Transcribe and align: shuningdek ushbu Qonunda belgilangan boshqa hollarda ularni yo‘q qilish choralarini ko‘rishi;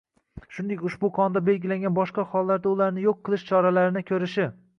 shuningdek 0.53 0.85
ushbu 0.87 1.09
Qonunda 1.17 1.43
belgilangan 1.49 1.95
boshqa 1.99 2.25
hollarda 2.33 2.73
ularni 2.77 3.05
yo‘q 3.05 3.21
qilish 3.29 3.45
choralarini 3.53 4.07
ko‘rishi; 4.11 4.51